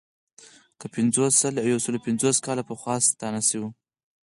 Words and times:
که 0.79 0.85
پنځوس، 0.95 1.33
سل 1.41 1.55
او 1.61 1.67
یو 1.73 1.79
سلو 1.85 2.03
پنځوس 2.05 2.37
کاله 2.45 2.63
پخوا 2.69 2.95
ستانه 3.09 3.41
شو. 3.49 3.63